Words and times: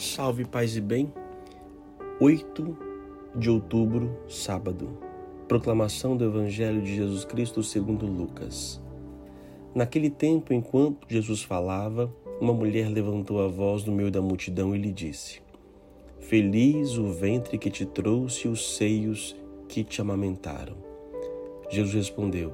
Salve 0.00 0.46
paz 0.46 0.78
e 0.78 0.80
bem. 0.80 1.12
8 2.18 2.78
de 3.36 3.50
outubro, 3.50 4.18
sábado. 4.26 4.96
Proclamação 5.46 6.16
do 6.16 6.24
Evangelho 6.24 6.80
de 6.80 6.96
Jesus 6.96 7.22
Cristo 7.26 7.62
segundo 7.62 8.06
Lucas. 8.06 8.80
Naquele 9.74 10.08
tempo, 10.08 10.54
enquanto 10.54 11.06
Jesus 11.06 11.42
falava, 11.42 12.10
uma 12.40 12.54
mulher 12.54 12.88
levantou 12.88 13.44
a 13.44 13.48
voz 13.48 13.84
no 13.84 13.92
meio 13.92 14.10
da 14.10 14.22
multidão 14.22 14.74
e 14.74 14.78
lhe 14.78 14.90
disse: 14.90 15.42
Feliz 16.18 16.96
o 16.96 17.12
ventre 17.12 17.58
que 17.58 17.70
te 17.70 17.84
trouxe 17.84 18.48
e 18.48 18.50
os 18.50 18.76
seios 18.76 19.36
que 19.68 19.84
te 19.84 20.00
amamentaram. 20.00 20.78
Jesus 21.68 21.92
respondeu: 21.92 22.52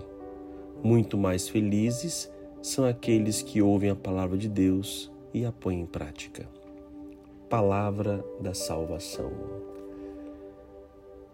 Muito 0.83 1.17
mais 1.17 1.49
felizes 1.49 2.29
são 2.61 2.85
aqueles 2.85 3.41
que 3.41 3.63
ouvem 3.63 3.91
a 3.91 3.95
palavra 3.95 4.37
de 4.37 4.49
Deus 4.49 5.13
e 5.33 5.45
a 5.45 5.53
põem 5.53 5.83
em 5.83 5.87
prática 5.87 6.56
palavra 7.49 8.25
da 8.41 8.55
salvação. 8.55 9.31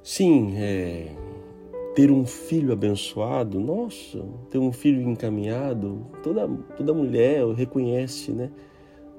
Sim, 0.02 0.55
é, 0.57 1.15
ter 1.95 2.11
um 2.11 2.27
filho 2.27 2.73
abençoado, 2.73 3.61
nossa, 3.61 4.25
ter 4.51 4.59
um 4.59 4.73
filho 4.73 5.02
encaminhado, 5.02 6.07
toda, 6.23 6.48
toda 6.77 6.95
mulher 6.95 7.47
reconhece, 7.55 8.33
né? 8.33 8.51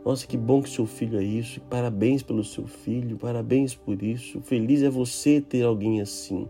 Nossa, 0.03 0.27
que 0.27 0.35
bom 0.35 0.61
que 0.61 0.69
seu 0.69 0.85
filho 0.85 1.17
é 1.17 1.23
isso, 1.23 1.61
parabéns 1.61 2.21
pelo 2.21 2.43
seu 2.43 2.67
filho, 2.67 3.17
parabéns 3.17 3.73
por 3.73 4.03
isso, 4.03 4.41
feliz 4.41 4.83
é 4.83 4.89
você 4.89 5.39
ter 5.39 5.63
alguém 5.63 6.02
assim. 6.02 6.49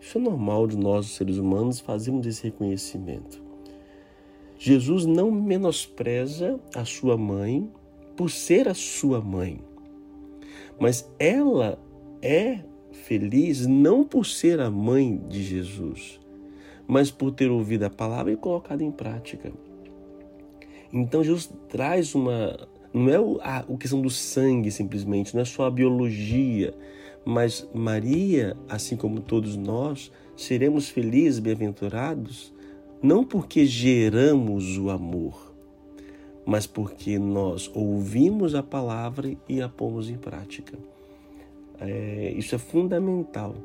Isso 0.00 0.18
é 0.18 0.20
normal 0.20 0.68
de 0.68 0.76
nós, 0.76 1.06
seres 1.06 1.36
humanos, 1.36 1.80
fazermos 1.80 2.26
esse 2.26 2.44
reconhecimento. 2.44 3.42
Jesus 4.58 5.04
não 5.04 5.30
menospreza 5.30 6.60
a 6.74 6.84
sua 6.84 7.16
mãe 7.16 7.68
por 8.16 8.30
ser 8.30 8.68
a 8.68 8.74
sua 8.74 9.20
mãe. 9.20 9.60
Mas 10.78 11.10
ela 11.18 11.78
é 12.22 12.60
feliz 12.92 13.66
não 13.66 14.04
por 14.04 14.26
ser 14.26 14.60
a 14.60 14.70
mãe 14.70 15.20
de 15.28 15.42
Jesus, 15.42 16.20
mas 16.86 17.10
por 17.10 17.30
ter 17.30 17.50
ouvido 17.50 17.84
a 17.84 17.90
palavra 17.90 18.32
e 18.32 18.36
colocado 18.36 18.82
em 18.82 18.90
prática. 18.90 19.52
Então 20.92 21.22
Jesus 21.22 21.52
traz 21.68 22.14
uma. 22.14 22.68
Não 22.92 23.08
é 23.10 23.20
o, 23.20 23.38
a, 23.42 23.58
a 23.58 23.76
questão 23.76 24.00
do 24.00 24.08
sangue 24.08 24.70
simplesmente, 24.70 25.34
não 25.34 25.42
é 25.42 25.44
só 25.44 25.66
a 25.66 25.70
biologia, 25.70 26.74
mas 27.24 27.68
Maria, 27.74 28.56
assim 28.68 28.96
como 28.96 29.20
todos 29.20 29.56
nós, 29.56 30.10
seremos 30.36 30.88
felizes, 30.88 31.38
bem-aventurados, 31.38 32.54
não 33.02 33.24
porque 33.24 33.66
geramos 33.66 34.78
o 34.78 34.88
amor, 34.88 35.54
mas 36.46 36.64
porque 36.64 37.18
nós 37.18 37.68
ouvimos 37.74 38.54
a 38.54 38.62
palavra 38.62 39.36
e 39.48 39.60
a 39.60 39.68
pomos 39.68 40.08
em 40.08 40.16
prática. 40.16 40.78
É, 41.80 42.32
isso 42.36 42.54
é 42.54 42.58
fundamental, 42.58 43.56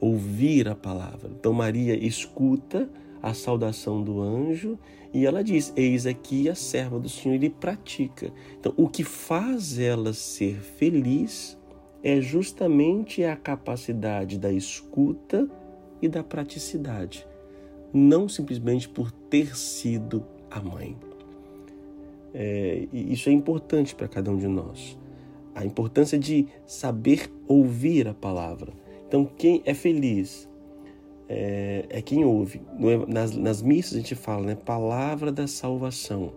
ouvir 0.00 0.68
a 0.68 0.76
palavra. 0.76 1.28
Então, 1.38 1.52
Maria 1.52 1.94
escuta 1.94 2.88
a 3.20 3.34
saudação 3.34 4.00
do 4.00 4.22
anjo 4.22 4.78
e 5.12 5.26
ela 5.26 5.42
diz: 5.42 5.72
Eis 5.76 6.06
aqui 6.06 6.48
a 6.48 6.54
serva 6.54 7.00
do 7.00 7.08
Senhor, 7.08 7.42
e 7.42 7.50
pratica. 7.50 8.32
Então, 8.58 8.72
o 8.76 8.88
que 8.88 9.02
faz 9.02 9.78
ela 9.78 10.12
ser 10.12 10.54
feliz 10.60 11.58
é 12.02 12.20
justamente 12.20 13.24
a 13.24 13.36
capacidade 13.36 14.38
da 14.38 14.52
escuta 14.52 15.50
e 16.00 16.08
da 16.08 16.22
praticidade, 16.22 17.26
não 17.92 18.26
simplesmente 18.26 18.88
por 18.88 19.10
ter 19.10 19.54
sido 19.54 20.24
a 20.50 20.60
mãe. 20.60 20.96
É, 22.32 22.86
isso 22.92 23.28
é 23.28 23.32
importante 23.32 23.94
para 23.94 24.08
cada 24.08 24.30
um 24.30 24.36
de 24.36 24.48
nós. 24.48 24.98
A 25.54 25.64
importância 25.64 26.18
de 26.18 26.46
saber 26.66 27.30
ouvir 27.46 28.06
a 28.08 28.14
palavra. 28.14 28.72
Então, 29.06 29.24
quem 29.24 29.62
é 29.64 29.74
feliz 29.74 30.48
é, 31.28 31.84
é 31.88 32.02
quem 32.02 32.24
ouve. 32.24 32.60
Nas, 33.06 33.36
nas 33.36 33.62
missas 33.62 33.94
a 33.94 34.00
gente 34.00 34.14
fala, 34.14 34.46
né? 34.46 34.54
Palavra 34.56 35.30
da 35.30 35.46
salvação. 35.46 36.32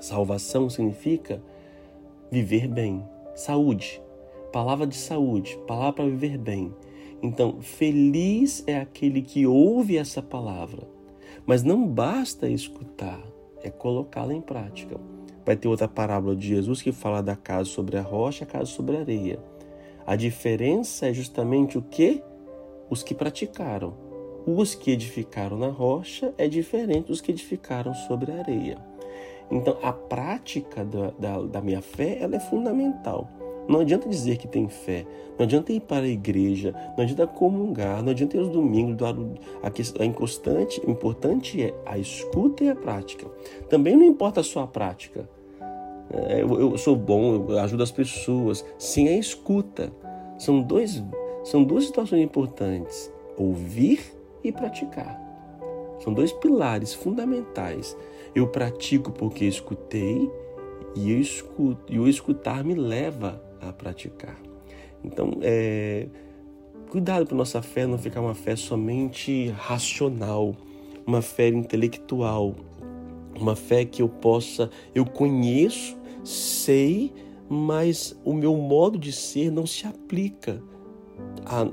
Salvação 0.00 0.70
significa 0.70 1.42
viver 2.30 2.68
bem, 2.68 3.02
saúde, 3.34 4.00
palavra 4.52 4.86
de 4.86 4.96
saúde, 4.96 5.58
palavra 5.66 5.92
para 5.94 6.04
viver 6.06 6.38
bem. 6.38 6.72
Então, 7.22 7.60
feliz 7.60 8.62
é 8.66 8.78
aquele 8.78 9.22
que 9.22 9.46
ouve 9.46 9.96
essa 9.96 10.22
palavra, 10.22 10.88
mas 11.44 11.64
não 11.64 11.86
basta 11.86 12.48
escutar, 12.48 13.20
é 13.62 13.70
colocá-la 13.70 14.34
em 14.34 14.40
prática. 14.40 14.96
Vai 15.44 15.56
ter 15.56 15.68
outra 15.68 15.88
parábola 15.88 16.36
de 16.36 16.48
Jesus 16.48 16.82
que 16.82 16.92
fala 16.92 17.22
da 17.22 17.34
casa 17.34 17.64
sobre 17.64 17.96
a 17.96 18.02
rocha 18.02 18.44
a 18.44 18.46
casa 18.46 18.66
sobre 18.66 18.96
a 18.96 19.00
areia. 19.00 19.38
A 20.06 20.16
diferença 20.16 21.06
é 21.06 21.12
justamente 21.12 21.76
o 21.76 21.82
que? 21.82 22.22
Os 22.90 23.02
que 23.02 23.14
praticaram. 23.14 23.94
Os 24.46 24.74
que 24.74 24.90
edificaram 24.90 25.58
na 25.58 25.68
rocha 25.68 26.32
é 26.38 26.48
diferente 26.48 27.08
dos 27.08 27.20
que 27.20 27.32
edificaram 27.32 27.92
sobre 27.94 28.32
a 28.32 28.38
areia. 28.38 28.78
Então, 29.50 29.78
a 29.82 29.92
prática 29.92 30.84
da, 30.84 31.10
da, 31.18 31.42
da 31.42 31.60
minha 31.60 31.82
fé 31.82 32.18
ela 32.20 32.36
é 32.36 32.40
fundamental. 32.40 33.28
Não 33.68 33.80
adianta 33.80 34.08
dizer 34.08 34.38
que 34.38 34.48
tem 34.48 34.66
fé, 34.66 35.04
não 35.38 35.44
adianta 35.44 35.72
ir 35.72 35.80
para 35.80 36.04
a 36.04 36.08
igreja, 36.08 36.74
não 36.96 37.04
adianta 37.04 37.26
comungar, 37.26 38.02
não 38.02 38.10
adianta 38.10 38.36
ir 38.36 38.40
aos 38.40 38.48
domingos. 38.48 38.96
A 39.98 40.04
inconstante, 40.04 40.80
o 40.86 40.90
importante 40.90 41.62
é 41.62 41.74
a 41.84 41.98
escuta 41.98 42.64
e 42.64 42.70
a 42.70 42.74
prática. 42.74 43.26
Também 43.68 43.94
não 43.94 44.04
importa 44.04 44.40
a 44.40 44.44
sua 44.44 44.66
prática. 44.66 45.28
É, 46.10 46.40
eu, 46.40 46.78
sou 46.78 46.96
bom, 46.96 47.34
eu 47.34 47.58
ajudo 47.58 47.82
as 47.82 47.90
pessoas. 47.90 48.64
Sim, 48.78 49.08
a 49.08 49.18
escuta. 49.18 49.92
São, 50.38 50.62
dois, 50.62 51.04
são 51.44 51.62
duas 51.62 51.84
situações 51.84 52.22
importantes: 52.22 53.12
ouvir 53.36 54.00
e 54.42 54.50
praticar. 54.50 55.20
São 56.00 56.14
dois 56.14 56.32
pilares 56.32 56.94
fundamentais. 56.94 57.94
Eu 58.34 58.48
pratico 58.48 59.12
porque 59.12 59.44
escutei 59.44 60.30
e 60.94 61.12
eu 61.12 61.20
escuto, 61.20 61.92
e 61.92 61.98
o 61.98 62.08
escutar 62.08 62.64
me 62.64 62.74
leva 62.74 63.47
a 63.60 63.72
praticar. 63.72 64.36
Então, 65.04 65.32
é, 65.42 66.08
cuidado 66.90 67.26
para 67.26 67.36
nossa 67.36 67.62
fé 67.62 67.86
não 67.86 67.98
ficar 67.98 68.20
uma 68.20 68.34
fé 68.34 68.56
somente 68.56 69.48
racional, 69.50 70.54
uma 71.06 71.22
fé 71.22 71.48
intelectual, 71.48 72.54
uma 73.38 73.54
fé 73.54 73.84
que 73.84 74.02
eu 74.02 74.08
possa, 74.08 74.70
eu 74.94 75.04
conheço, 75.04 75.96
sei, 76.24 77.12
mas 77.48 78.18
o 78.24 78.34
meu 78.34 78.56
modo 78.56 78.98
de 78.98 79.12
ser 79.12 79.50
não 79.50 79.66
se 79.66 79.86
aplica 79.86 80.62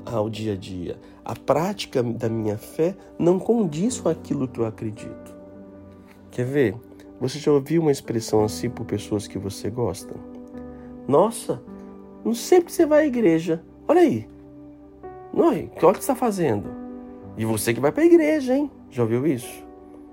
ao 0.04 0.30
dia 0.30 0.54
a 0.54 0.56
dia. 0.56 0.98
A 1.24 1.34
prática 1.34 2.02
da 2.02 2.28
minha 2.28 2.56
fé 2.56 2.96
não 3.18 3.38
condiz 3.38 4.00
com 4.00 4.08
aquilo 4.08 4.48
que 4.48 4.60
eu 4.60 4.66
acredito. 4.66 5.34
Quer 6.30 6.46
ver? 6.46 6.76
Você 7.20 7.38
já 7.38 7.50
ouviu 7.50 7.82
uma 7.82 7.90
expressão 7.90 8.44
assim 8.44 8.68
por 8.68 8.84
pessoas 8.84 9.26
que 9.26 9.38
você 9.38 9.70
gosta? 9.70 10.14
Nossa, 11.08 11.62
não 12.26 12.34
sempre 12.34 12.72
você 12.72 12.84
vai 12.84 13.04
à 13.04 13.06
igreja. 13.06 13.62
Olha 13.86 14.00
aí. 14.00 14.28
Não, 15.32 15.50
olha 15.50 15.64
o 15.64 15.92
que 15.92 16.00
está 16.00 16.16
fazendo. 16.16 16.68
E 17.36 17.44
você 17.44 17.72
que 17.72 17.78
vai 17.78 17.92
para 17.92 18.02
a 18.02 18.06
igreja, 18.06 18.52
hein? 18.52 18.68
Já 18.90 19.04
ouviu 19.04 19.24
isso? 19.24 19.64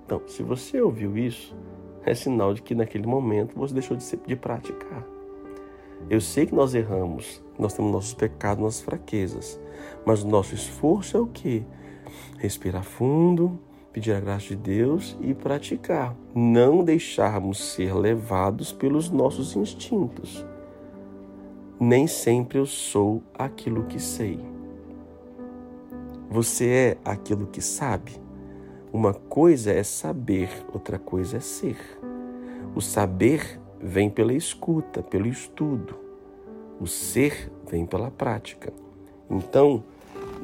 Então, 0.06 0.22
se 0.28 0.44
você 0.44 0.80
ouviu 0.80 1.18
isso, 1.18 1.56
é 2.06 2.14
sinal 2.14 2.54
de 2.54 2.62
que 2.62 2.76
naquele 2.76 3.08
momento 3.08 3.56
você 3.56 3.74
deixou 3.74 3.98
de, 3.98 4.06
de 4.28 4.36
praticar. 4.36 5.04
Eu 6.08 6.22
sei 6.22 6.46
que 6.46 6.54
nós 6.54 6.76
erramos, 6.76 7.44
nós 7.58 7.74
temos 7.74 7.92
nossos 7.92 8.14
pecados, 8.14 8.64
nossas 8.64 8.82
fraquezas, 8.82 9.60
mas 10.06 10.22
o 10.22 10.28
nosso 10.28 10.54
esforço 10.54 11.18
é 11.18 11.20
o 11.20 11.26
quê? 11.26 11.64
Respirar 12.38 12.84
fundo, 12.84 13.60
pedir 13.92 14.12
a 14.12 14.20
graça 14.20 14.50
de 14.50 14.56
Deus 14.56 15.18
e 15.20 15.34
praticar. 15.34 16.16
Não 16.36 16.84
deixarmos 16.84 17.74
ser 17.74 17.96
levados 17.96 18.72
pelos 18.72 19.10
nossos 19.10 19.56
instintos 19.56 20.46
nem 21.84 22.08
sempre 22.08 22.58
eu 22.58 22.66
sou 22.66 23.22
aquilo 23.34 23.84
que 23.84 24.00
sei. 24.00 24.40
Você 26.30 26.68
é 26.70 26.98
aquilo 27.04 27.46
que 27.48 27.62
sabe. 27.62 28.14
Uma 28.92 29.14
coisa 29.14 29.72
é 29.72 29.84
saber, 29.84 30.50
outra 30.74 30.98
coisa 30.98 31.38
é 31.38 31.40
ser. 31.40 31.78
O 32.74 32.82
saber 32.82 33.60
vem 33.80 34.10
pela 34.10 34.34
escuta, 34.34 35.04
pelo 35.04 35.28
estudo. 35.28 35.96
O 36.80 36.88
ser 36.88 37.52
vem 37.70 37.86
pela 37.86 38.10
prática. 38.10 38.72
Então, 39.30 39.84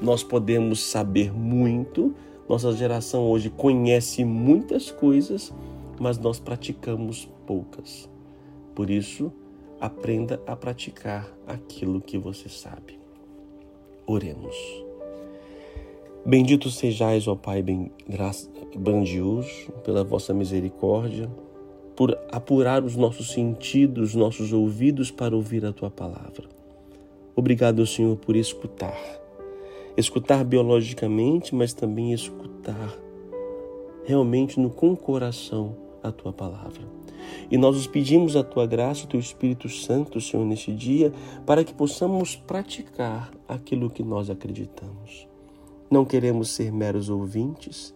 nós 0.02 0.24
podemos 0.24 0.84
saber 0.84 1.34
muito, 1.34 2.14
nossa 2.48 2.72
geração 2.74 3.30
hoje 3.30 3.50
conhece 3.50 4.26
muitas 4.26 4.92
coisas, 4.92 5.54
mas 6.00 6.18
nós 6.18 6.40
praticamos 6.40 7.30
poucas. 7.48 8.10
Por 8.76 8.90
isso, 8.90 9.32
aprenda 9.80 10.42
a 10.46 10.56
praticar 10.56 11.32
aquilo 11.48 12.02
que 12.02 12.18
você 12.18 12.50
sabe. 12.50 13.00
Oremos. 14.06 14.56
Bendito 16.26 16.70
sejais, 16.70 17.28
ó 17.28 17.36
Pai 17.36 17.62
bem, 17.62 17.92
grandioso, 18.76 19.72
pela 19.84 20.04
vossa 20.04 20.34
misericórdia, 20.34 21.30
por 21.96 22.18
apurar 22.32 22.84
os 22.84 22.96
nossos 22.96 23.32
sentidos, 23.32 24.16
nossos 24.16 24.54
ouvidos 24.54 25.12
para 25.12 25.36
ouvir 25.36 25.66
a 25.66 25.74
tua 25.74 25.90
palavra. 25.90 26.48
Obrigado, 27.36 27.86
Senhor, 27.88 28.18
por 28.18 28.36
escutar. 28.36 28.98
Escutar 29.96 30.44
biologicamente, 30.44 31.56
mas 31.56 31.74
também 31.74 32.14
escutar 32.14 32.98
realmente 34.06 34.60
no 34.60 34.70
com 34.70 34.92
o 34.92 34.98
coração 34.98 35.76
a 36.02 36.12
tua 36.12 36.34
palavra. 36.34 36.99
E 37.50 37.58
nós 37.58 37.76
os 37.76 37.88
pedimos 37.88 38.36
a 38.36 38.44
tua 38.44 38.66
graça, 38.66 39.06
o 39.06 39.08
teu 39.08 39.20
Espírito 39.20 39.68
Santo, 39.70 40.22
Senhor, 40.22 40.46
neste 40.46 40.74
dia, 40.74 41.12
para 41.46 41.64
que 41.64 41.74
possamos 41.74 42.36
praticar 42.36 43.32
aquilo 43.48 43.90
que 43.90 44.04
nós 44.04 44.30
acreditamos. 44.30 45.28
Não 45.90 46.06
queremos 46.06 46.50
ser 46.50 46.72
meros 46.72 47.10
ouvintes, 47.10 47.96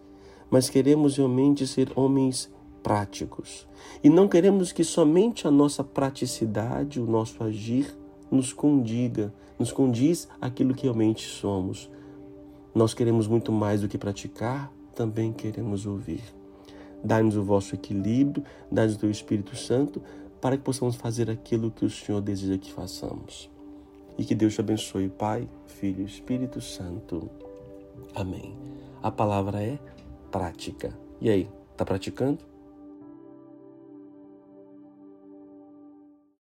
mas 0.50 0.68
queremos 0.68 1.16
realmente 1.16 1.66
ser 1.66 1.92
homens 1.94 2.52
práticos. 2.82 3.66
E 4.02 4.10
não 4.10 4.28
queremos 4.28 4.72
que 4.72 4.84
somente 4.84 5.46
a 5.46 5.50
nossa 5.50 5.82
praticidade, 5.82 7.00
o 7.00 7.06
nosso 7.06 7.42
agir, 7.42 7.96
nos 8.30 8.52
condiga, 8.52 9.32
nos 9.58 9.72
condiz 9.72 10.28
aquilo 10.40 10.74
que 10.74 10.82
realmente 10.82 11.26
somos. 11.26 11.90
Nós 12.74 12.92
queremos 12.92 13.26
muito 13.26 13.50
mais 13.52 13.80
do 13.80 13.88
que 13.88 13.96
praticar, 13.96 14.72
também 14.94 15.32
queremos 15.32 15.86
ouvir. 15.86 16.22
Dá-nos 17.04 17.36
o 17.36 17.42
vosso 17.42 17.74
equilíbrio, 17.74 18.42
dá-nos 18.72 18.94
o 18.94 18.98
teu 18.98 19.10
Espírito 19.10 19.54
Santo, 19.54 20.00
para 20.40 20.56
que 20.56 20.62
possamos 20.62 20.96
fazer 20.96 21.30
aquilo 21.30 21.70
que 21.70 21.84
o 21.84 21.90
Senhor 21.90 22.20
deseja 22.20 22.58
que 22.58 22.72
façamos. 22.72 23.50
E 24.16 24.24
que 24.24 24.34
Deus 24.34 24.54
te 24.54 24.60
abençoe, 24.60 25.08
Pai, 25.08 25.48
Filho 25.66 26.02
e 26.02 26.06
Espírito 26.06 26.60
Santo. 26.60 27.28
Amém. 28.14 28.56
A 29.02 29.10
palavra 29.10 29.62
é 29.62 29.78
prática. 30.30 30.96
E 31.20 31.28
aí, 31.28 31.48
está 31.72 31.84
praticando? 31.84 32.53